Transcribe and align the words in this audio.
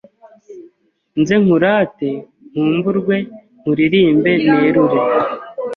Nze 1.19 1.35
nkurate 1.43 2.09
nkumburwe 2.49 3.15
Nkuririmbe 3.59 4.31
nerure 4.47 4.99